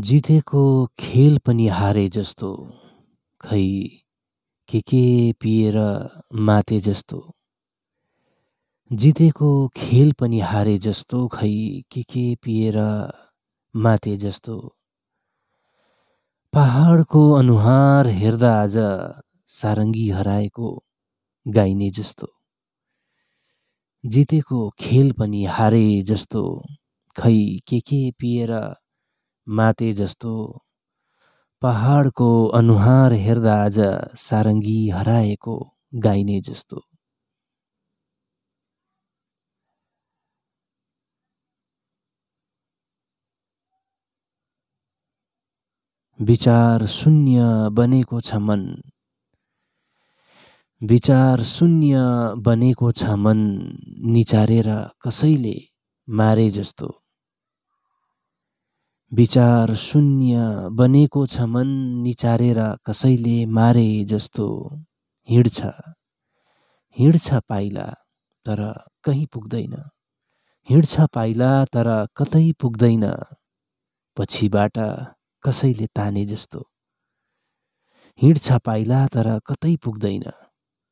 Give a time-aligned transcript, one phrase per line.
[0.00, 2.72] जितेको खेल पनि हारे जस्तो
[3.40, 3.88] खै
[4.68, 5.76] के के पिएर
[6.34, 7.34] माते जस्तो।
[8.92, 12.78] जितेको खेल पनि हारे जस्तो खै के के पिएर
[13.76, 14.74] माते जस्तो।
[16.52, 18.76] पहाडको अनुहार हेर्दा आज
[19.46, 20.84] सारङ्गी हराएको
[21.48, 22.28] गाइने जस्तो।
[24.06, 26.62] जितेको खेल पनि हारे जस्तो
[27.16, 28.76] खै के के पिएर
[29.58, 30.32] माते जस्तो
[31.62, 33.78] पहाडको अनुहार हेर्दा आज
[34.16, 35.56] सारङ्गी हराएको
[36.04, 36.80] गाइने जस्तो।
[46.20, 48.64] विचार शून्य बनेको छ मन।
[50.82, 51.96] विचार शून्य
[52.46, 53.38] बनेको छ मन
[54.12, 54.68] निचारेर
[55.04, 55.58] कसैले
[56.08, 56.99] मारे जस्तो।
[59.12, 60.38] विचार शून्य
[60.72, 61.68] बनेको छ मन
[62.02, 64.76] निचारेर कसैले मारे जस्तो
[65.28, 65.62] हिँड्छ।
[66.98, 67.94] हिँड्छ पाइला
[68.46, 69.90] तर कहीँ पुग्दैन।
[70.70, 73.14] हिँड्छ पाइला तर कतै पुग्दैन।
[74.16, 74.72] पछिबाट
[75.42, 76.70] कसैले ताने जस्तो।
[78.22, 80.22] हिँड्छ पाइला तर कतै पुग्दैन।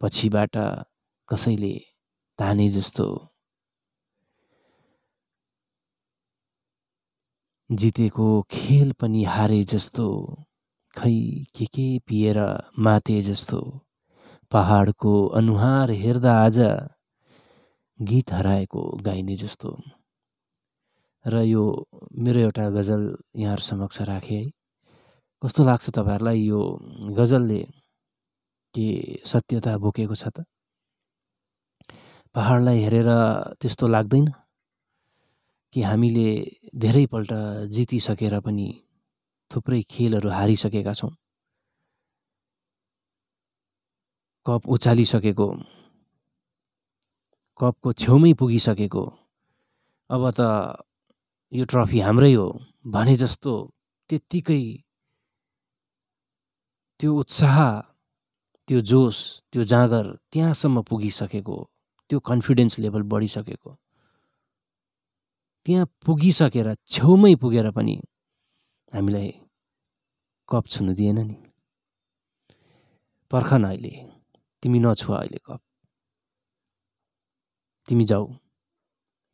[0.00, 0.56] पछिबाट
[1.28, 1.80] कसैले
[2.38, 3.27] ताने जस्तो।
[7.72, 10.06] जितेको खेल पनि हारे जस्तो
[10.96, 12.38] खै के के पिएर
[12.78, 13.80] माते जस्तो।
[14.52, 16.58] पहाडको अनुहार हेर्दा आज
[18.00, 19.76] गीत हराएको गाइने जस्तो।
[21.26, 24.50] र यो मेरो एउटा गजल यहाँहरू समक्ष राखेँ है।
[25.44, 26.60] कस्तो लाग्छ तपाईँहरूलाई यो
[27.16, 27.62] गजलले?
[28.74, 28.88] के
[29.26, 30.44] सत्यता बोकेको छ त?
[32.34, 33.08] पहाडलाई हेरेर
[33.60, 34.32] त्यस्तो लाग्दैन?
[35.78, 36.28] कि हामीले
[36.74, 37.30] धेरैपल्ट
[37.70, 38.66] जितिसकेर पनि
[39.50, 41.10] थुप्रै खेलहरू हारिसकेका छौँ।
[44.46, 45.48] कप उचालिसकेको
[47.60, 49.04] कपको छेउमै पुगिसकेको
[50.10, 50.40] अब त
[51.52, 52.46] यो ट्रफी हाम्रै हो
[52.90, 53.54] भने जस्तो
[54.10, 54.62] त्यत्तिकै
[57.00, 57.58] त्यो उत्साह
[58.68, 59.16] त्यो जोस
[59.52, 61.56] त्यो जाँगर त्यहाँसम्म पुगिसकेको
[62.10, 63.70] त्यो कन्फिडेन्स लेभल बढिसकेको।
[65.66, 67.96] त्यहाँ पुगिसकेर छेउमै पुगेर पनि
[68.94, 69.28] हामीलाई
[70.48, 71.36] कप छुनु दिएन नि।
[73.30, 73.94] पर्ख न अहिले
[74.62, 75.60] तिमी नछुवा अहिले कप।
[77.88, 78.24] तिमी जाऊ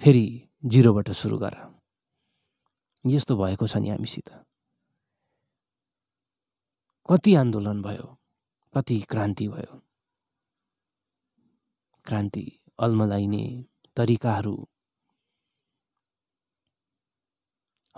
[0.00, 0.26] फेरि
[0.64, 1.54] जिरोबाट सुरु गर।
[3.04, 4.28] यस्तो भएको छ नि हामीसित।
[7.10, 8.06] कति आन्दोलन भयो
[8.74, 9.72] कति क्रान्ति भयो।
[12.06, 12.44] क्रान्ति
[12.78, 13.44] अल्मलाइने
[13.96, 14.56] तरिकाहरू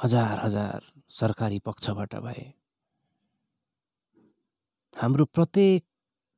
[0.05, 0.81] हजार हजार
[1.19, 2.45] सरकारी पक्षबाट भए।
[4.97, 5.83] हाम्रो प्रत्येक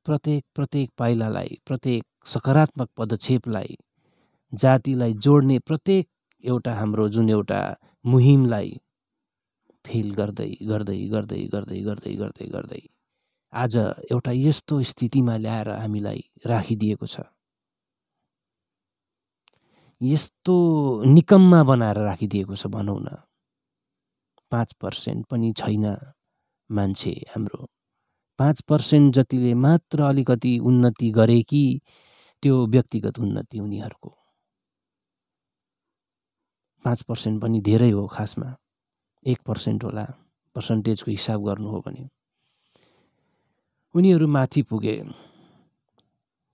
[0.05, 3.75] प्रत्येक प्रत्येक पाइलालाई प्रत्येक सकारात्मक पदक्षेपलाई
[4.53, 6.07] जातिलाई जोड्ने प्रत्येक
[6.43, 7.61] एउटा हाम्रो जुन एउटा
[8.05, 8.71] मुहिमलाई
[9.85, 12.81] फेल गर्दै गर्दै गर्दै गर्दै गर्दै गर्दै गर्दै
[13.53, 13.77] आज
[14.11, 17.15] एउटा यस्तो स्थितिमा ल्याएर हामीलाई राखिदिएको छ।
[20.01, 20.55] यस्तो
[21.13, 23.07] निकममा बनाएर राखिदिएको छ भनौँ न।
[24.51, 25.97] पाँच पर्सेन्ट पनि छैन
[26.71, 27.67] मान्छे हाम्रो।
[28.39, 31.81] पाँच पर्सेन्ट जतिले मात्र अलिकति उन्नति गरे कि
[32.41, 34.17] त्यो व्यक्तिगत उन्नति उनीहरूको।
[36.85, 38.55] पाँच पर्सेन्ट पनि धेरै हो खासमा।
[39.27, 40.05] एक पर्सेन्ट होला
[40.55, 42.09] पर्सन्टेजको हिसाब गर्नु हो भने।
[43.95, 45.03] उनीहरू माथि पुगे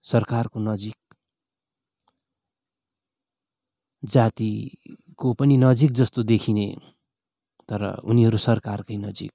[0.04, 0.96] सरकारको नजिक।
[4.04, 6.76] जातिको पनि नजिक जस्तो देखिने
[7.70, 9.34] तर उनीहरू सरकारकै नजिक।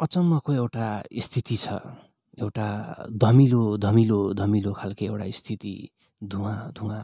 [0.00, 1.68] अचम्मको एउटा स्थिति छ।
[2.40, 2.68] एउटा
[3.12, 5.74] धमिलो धमिलो धमिलो खालको एउटा स्थिति
[6.24, 7.02] धुवा धुवा।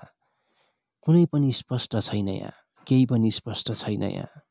[1.03, 2.53] कुनै पनि स्पष्ट छैन यहाँ
[2.87, 4.43] केही पनि स्पष्ट छैन यहाँ।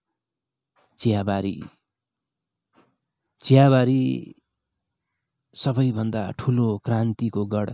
[0.98, 1.64] चियाबारी।
[3.44, 4.04] चियाबारी
[5.56, 7.70] सबैभन्दा ठुलो क्रान्तिको गढ।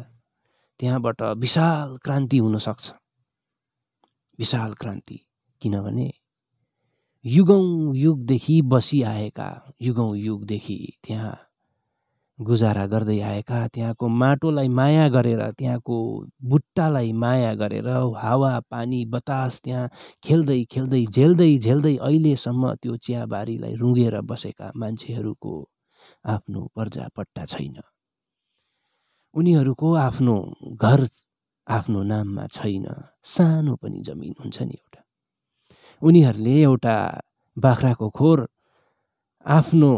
[0.79, 3.00] त्यहाँबाट विशाल क्रान्ति हुनसक्छ।
[4.41, 5.19] विशाल क्रान्ति।
[5.61, 6.09] किनभने
[7.25, 9.49] युगौँ युगदेखि बसिआएका
[9.81, 11.37] युगौँ युगदेखि त्यहाँ
[12.39, 15.97] गुजारा गर्दै आएका त्यहाँको माटोलाई माया गरेर त्यहाँको
[16.49, 19.89] बुट्टालाई माया गरेर हावा पानी बतास त्यहाँ
[20.23, 25.53] खेल्दै खेल्दै झेल्दै झेल्दै अहिलेसम्म त्यो चियाबारीलाई रुँगेर बसेका मान्छेहरूको
[26.25, 27.77] आफ्नो पर्जापट्टा छैन।
[29.35, 30.35] उनीहरूको आफ्नो
[30.81, 31.05] घर
[31.71, 32.85] आफ्नो नाममा छैन
[33.23, 35.01] सानो पनि जमिन हुन्छ नि एउटा।
[36.01, 36.95] उनीहरूले एउटा
[37.57, 38.39] बाख्राको खोर
[39.45, 39.91] आफ्नो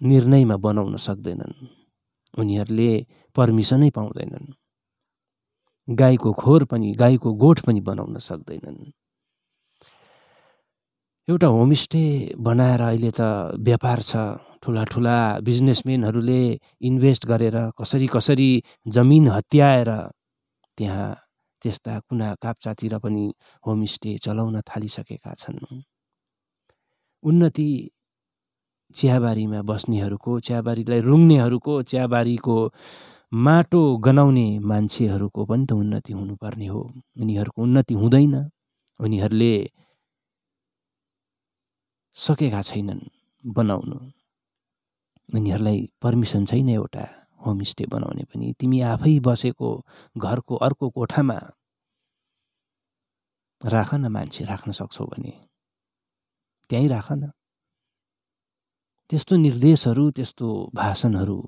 [0.00, 1.54] निर्णयमा बनाउन सक्दैनन्।
[2.38, 2.90] उनीहरूले
[3.36, 4.46] पर्मिसनै पाउँदैनन्।
[5.88, 8.78] गाईको खोर पनि गाईको गोठ पनि बनाउन सक्दैनन्।
[11.28, 12.04] एउटा होमस्टे
[12.38, 13.20] बनाएर अहिले त
[13.66, 14.12] व्यापार छ।
[14.62, 16.42] ठुला ठुला बिजनेसमेनहरूले
[16.88, 18.50] इन्भेस्ट गरेर कसरी कसरी
[18.88, 19.90] जमिन हत्याएर
[20.76, 21.14] त्यहाँ
[21.62, 23.32] त्यस्ता कुना काप्चातिर पनि
[23.66, 25.82] होमस्टे चलाउन थालिसकेका छन्।
[27.22, 27.90] उन्नति
[28.94, 32.56] चियाबारीमा बस्नेहरूको चियाबारीलाई रुङ्नेहरूको चियाबारीको
[33.32, 36.80] माटो गनाउने मान्छेहरूको पनि त उन्नति हुनुपर्ने हो।
[37.20, 38.34] उनीहरूको उन्नति हुँदैन।
[39.00, 39.54] उनीहरूले
[42.14, 43.00] सकेका छैनन्
[43.44, 43.96] बनाउनु।
[45.34, 49.70] उनीहरूलाई पर्मिसन छैन एउटा। होमस्टे बनाउने पनि तिमी आफै बसेको
[50.18, 51.38] घरको अर्को कोठामा
[53.62, 55.32] राख न मान्छे राख्न सक्छौ भने।
[56.70, 57.30] त्यहीँ राख न
[59.10, 61.38] त्यस्तो निर्देशहरू त्यस्तो भाषणहरू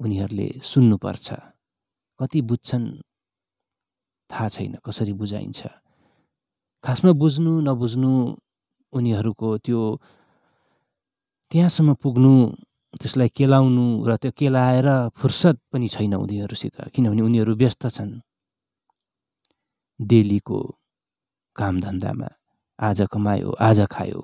[0.00, 1.28] उनीहरूले सुन्नुपर्छ।
[2.20, 2.86] कति बुझ्छन्
[4.30, 5.60] थाहा छैन कसरी बुझाइन्छ।
[6.84, 8.12] खासमा बुझ्नु नबुझ्नु
[8.92, 9.80] उनीहरूको त्यो
[11.52, 12.34] त्यहाँसम्म पुग्नु
[13.00, 14.88] त्यसलाई केलाउनु र त्यो केलाएर
[15.18, 18.12] फुर्सद पनि छैन उनीहरूसित किनभने उनीहरू व्यस्त छन्।
[20.00, 20.58] डेलीको
[21.56, 22.28] कामधन्दामा
[22.78, 24.20] आज कमायो आज खायो।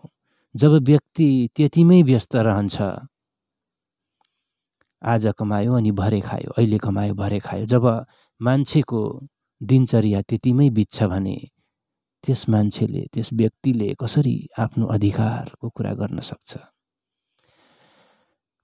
[0.55, 2.77] जब व्यक्ति त्यतिमै व्यस्त रहन्छ
[5.03, 7.85] आज कमायो अनि भरे खायो अहिले कमायो भरे खायो। जब
[8.41, 9.01] मान्छेको
[9.61, 11.37] दिनचर्या त्यतिमै बित्छ भने
[12.25, 16.51] त्यस मान्छेले त्यस व्यक्तिले कसरी आफ्नो अधिकारको कुरा गर्न सक्छ?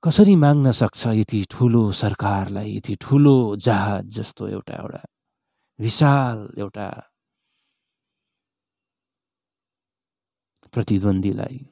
[0.05, 5.03] कसरी माग्न सक्छ यति ठुलो सरकारलाई यति ठुलो जहाज जस्तो एउटा एउटा
[5.81, 7.11] विशाल एउटा
[10.73, 11.67] प्रतिद्वन्दीलाई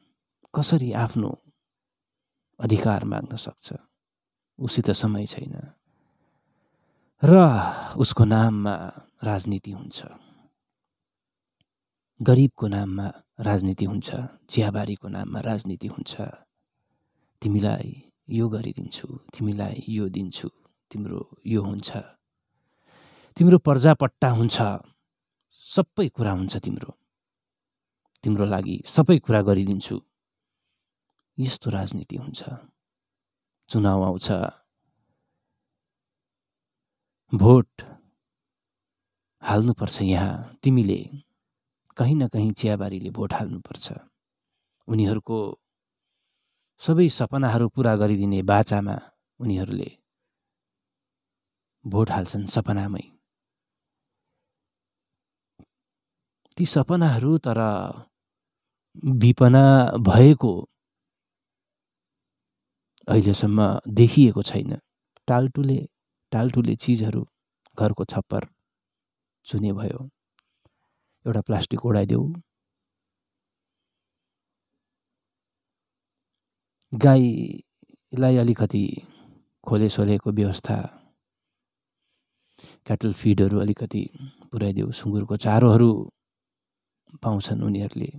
[0.55, 1.43] कसरी आफ्नो
[2.61, 3.73] अधिकार माग्न सक्छ?
[4.59, 5.73] उसित समय छैन।
[7.25, 7.35] र
[7.97, 8.75] उसको नाममा
[9.25, 10.05] राजनीति हुन्छ।
[12.23, 14.11] गरिबको नाममा राजनीति हुन्छ
[14.51, 16.21] चियाबारीको नाममा राजनीति हुन्छ।
[17.43, 20.49] तिमीलाई यो गरिदिन्छु तिमीलाई यो दिन्छु
[20.91, 21.91] तिम्रो यो हुन्छ
[23.37, 24.57] तिम्रो पर्जापट्टा हुन्छ
[25.57, 26.91] सबै कुरा हुन्छ तिम्रो।
[28.25, 29.97] तिम्रो लागि सबै कुरा गरिदिन्छु।
[31.39, 32.41] यस्तो राजनीति हुन्छ।
[33.69, 34.29] चुनाव आउँछ।
[37.35, 37.83] भोट
[39.43, 41.01] हाल्नुपर्छ यहाँ। तिमीले
[41.97, 43.87] कहीँ न कहीँ चियाबारीले भोट हाल्नुपर्छ।
[44.89, 45.37] उनीहरूको
[46.81, 48.97] सबै सपनाहरू पुरा गरिदिने बाचामा
[49.41, 49.91] उनीहरूले
[51.85, 53.05] भोट हाल्छन् सपनामै।
[56.57, 57.61] ती सपनाहरू तर
[59.23, 59.65] विपना
[60.09, 60.53] भएको
[63.09, 63.59] अहिलेसम्म
[63.99, 64.73] देखिएको छैन।
[65.29, 65.79] टालटुले
[66.33, 67.23] टालटुले चिजहरू
[67.79, 68.43] घरको छप्पर
[69.47, 70.01] चुने भयो।
[71.27, 72.25] एउटा प्लास्टिक ओढाइदेऊ
[77.05, 78.85] गाईलाई अलिकति
[79.67, 80.77] खोले सोलेको व्यवस्था
[82.87, 84.03] क्याटल फिडहरू अलिकति
[84.53, 85.91] पुऱ्याइदेऊ सुँगुरको चारोहरू
[87.23, 88.11] पाउँछन् उनीहरूले।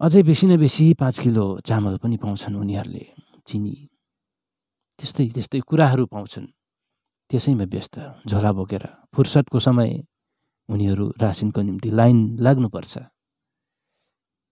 [0.00, 3.04] अझै बेसी न बेसी पाँच किलो चामल पनि पाउँछन् उनीहरूले
[3.46, 3.74] चिनी।
[4.98, 6.46] त्यस्तै त्यस्तै कुराहरू पाउँछन्।
[7.30, 7.94] त्यसैमा व्यस्त
[8.28, 9.90] झोला बोकेर फुर्सदको समय
[10.68, 12.92] उनीहरू रासिनको निम्ति लाइन लाग्नुपर्छ।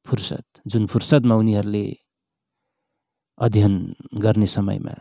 [0.09, 1.87] फुर्सद जुन फुर्सदमा उनीहरूले
[3.39, 3.75] अध्ययन
[4.25, 4.95] गर्ने समयमा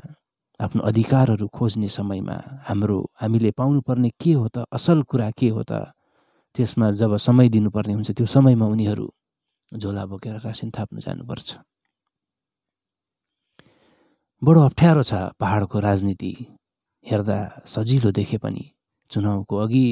[0.59, 5.71] आफ्नो अधिकारहरू खोज्ने समयमा हाम्रो हामीले पाउनुपर्ने के हो त असल कुरा के हो त
[6.55, 9.07] त्यसमा जब समय दिनुपर्ने हुन्छ त्यो समयमा उनीहरू
[9.71, 11.49] झोला बोकेर रासिन थाप्नु जानुपर्छ।
[14.41, 16.33] बडो अप्ठ्यारो छ पहाडको राजनीति।
[17.05, 17.39] हेर्दा
[17.73, 18.63] सजिलो देखे पनि
[19.11, 19.87] चुनावको अघि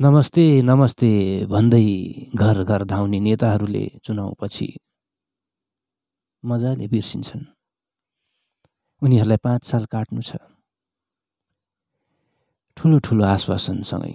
[0.00, 1.08] नमस्ते नमस्ते
[1.50, 1.86] भन्दै
[2.34, 4.66] घर घर धाउने नेताहरूले चुनावपछि
[6.44, 7.42] मजाले बिर्सिन्छन्।
[9.02, 10.38] उनीहरूलाई पाँच साल काट्नु छ।
[12.76, 14.14] ठुलो ठुलो आश्वासनसँगै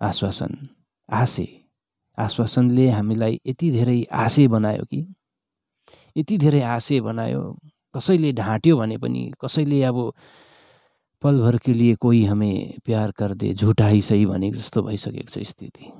[0.00, 0.52] आश्वासन
[1.12, 1.46] आशे
[2.18, 5.00] आश्वासनले हामीलाई यति धेरै आशे बनायो कि?
[6.16, 7.42] यति धेरै आशे बनायो
[7.94, 9.98] कसैले ढाँट्यो भने पनि कसैले अब
[11.22, 11.96] पलभर के लिए
[12.84, 15.92] प्यार कर दे झुटा ही सही भनेको जस्तो भइसकेको छ स्थिति।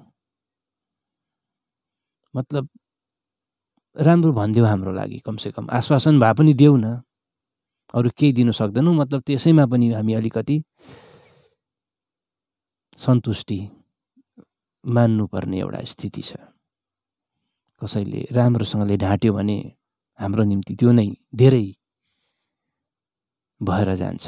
[2.34, 2.68] मतलब
[3.96, 7.00] राम्रो भनिदेऊ हाम्रो लागि कमसेकम। आश्वासन भए पनि देऊ न।
[7.94, 10.62] अरू केही दिनु सक्दैनौँ मतलब त्यसैमा पनि हामी अलिकति
[12.98, 13.58] सन्तुष्टि
[14.84, 16.36] मान्नुपर्ने एउटा स्थिति छ।
[17.82, 19.58] कसैले राम्रोसँगले ढाँट्यो भने
[20.18, 21.66] हाम्रो निम्ति त्यो नै धेरै
[23.60, 24.26] भएर जान्छ।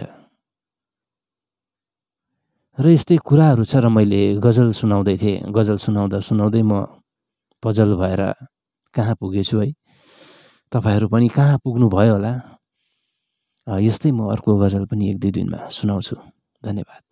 [2.78, 6.72] र यस्तै कुराहरू छ र मैले गजल सुनाउँदै थिएँ। गजल सुनाउँदा सुनाउँदै म
[7.62, 8.20] पजल भएर
[8.94, 9.72] कहाँ पुगेछु है?
[10.72, 12.32] तपाईँहरू पनि कहाँ पुग्नु भयो होला
[13.66, 16.16] यस्तै म अर्को गजल पनि एक दुई दिनमा सुनाउँछु।
[16.62, 17.02] धन्यवाद।